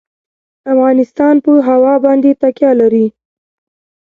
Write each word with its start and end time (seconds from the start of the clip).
افغانستان 0.73 1.35
په 1.45 1.51
هوا 1.69 1.95
باندې 2.05 2.31
تکیه 2.41 2.71
لري. 2.81 3.05